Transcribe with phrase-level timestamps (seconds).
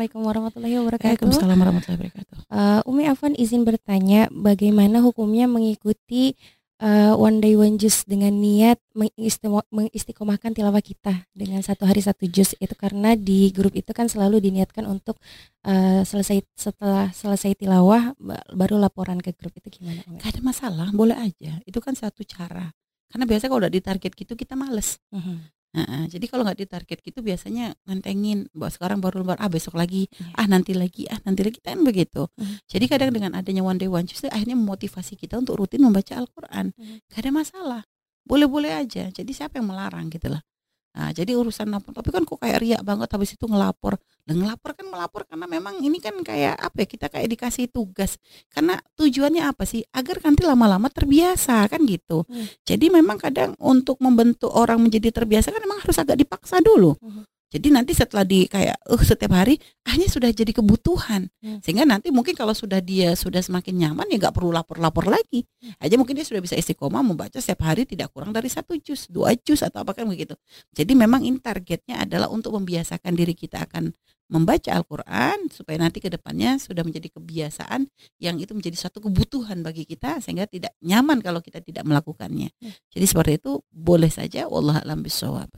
[0.00, 1.12] Assalamualaikum warahmatullahi wabarakatuh.
[1.12, 2.36] Waalaikumsalam warahmatullahi wabarakatuh.
[2.48, 6.40] Uh, Umi Afwan izin bertanya, bagaimana hukumnya mengikuti
[6.80, 8.80] uh, one day one juz dengan niat
[9.68, 14.40] mengistiqomahkan tilawah kita dengan satu hari satu juz itu karena di grup itu kan selalu
[14.40, 15.20] diniatkan untuk
[15.68, 18.16] uh, selesai setelah selesai tilawah
[18.56, 20.00] baru laporan ke grup itu gimana?
[20.16, 21.60] Gak ada masalah, boleh aja.
[21.68, 22.72] Itu kan satu cara.
[23.12, 24.96] Karena biasa kalau udah ditarget gitu kita males.
[25.12, 25.59] Uh -huh.
[25.70, 30.10] Nah, jadi kalau nggak ditarget gitu biasanya ngantengin bahwa sekarang baru lebar ah besok lagi
[30.18, 30.42] yeah.
[30.42, 32.66] ah nanti lagi ah nanti lagi kan begitu mm.
[32.66, 36.74] jadi kadang dengan adanya one day one justru akhirnya memotivasi kita untuk rutin membaca Al-Quran
[36.74, 37.06] mm.
[37.14, 37.82] gak ada masalah
[38.26, 40.42] boleh-boleh aja jadi siapa yang melarang gitu lah
[40.90, 43.94] Nah, jadi urusan lapor, tapi kan kok kayak riak banget habis itu ngelapor.
[44.26, 48.18] Dan ngelapor kan melapor karena memang ini kan kayak apa ya, kita kayak dikasih tugas.
[48.50, 49.86] Karena tujuannya apa sih?
[49.94, 52.26] Agar nanti lama-lama terbiasa kan gitu.
[52.26, 52.50] Hmm.
[52.66, 56.98] Jadi memang kadang untuk membentuk orang menjadi terbiasa kan memang harus agak dipaksa dulu.
[56.98, 57.22] Hmm.
[57.50, 61.26] Jadi nanti setelah di kayak uh setiap hari akhirnya sudah jadi kebutuhan.
[61.42, 61.58] Hmm.
[61.58, 65.42] Sehingga nanti mungkin kalau sudah dia sudah semakin nyaman ya nggak perlu lapor-lapor lagi.
[65.58, 65.74] Hmm.
[65.82, 69.34] Aja mungkin dia sudah bisa istiqomah membaca setiap hari tidak kurang dari satu jus, dua
[69.34, 70.38] jus atau apa kan begitu.
[70.70, 73.90] Jadi memang ini targetnya adalah untuk membiasakan diri kita akan
[74.30, 77.90] membaca Al-Quran supaya nanti ke depannya sudah menjadi kebiasaan
[78.22, 82.54] yang itu menjadi suatu kebutuhan bagi kita sehingga tidak nyaman kalau kita tidak melakukannya.
[82.62, 82.72] Hmm.
[82.94, 85.50] Jadi seperti itu boleh saja Allah alam bisawab.